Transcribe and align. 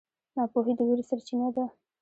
ناپوهي 0.35 0.73
د 0.77 0.79
وېرې 0.87 1.03
سرچینه 1.09 1.47
ده. 1.55 1.65